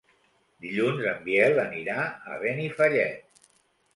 Dilluns 0.63 1.03
en 1.09 1.19
Biel 1.27 1.61
anirà 1.65 1.99
a 2.07 2.39
Benifallet. 2.45 3.47